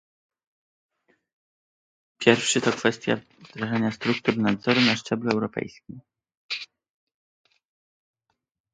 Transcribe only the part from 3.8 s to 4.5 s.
struktur